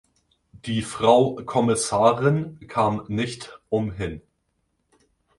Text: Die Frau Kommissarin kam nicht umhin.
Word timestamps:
Die 0.65 0.81
Frau 0.81 1.35
Kommissarin 1.45 2.59
kam 2.67 3.05
nicht 3.07 3.61
umhin. 3.69 4.23